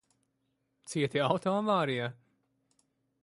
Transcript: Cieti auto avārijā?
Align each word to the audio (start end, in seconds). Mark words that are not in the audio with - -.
Cieti 0.93 1.21
auto 1.27 1.53
avārijā? 1.59 2.09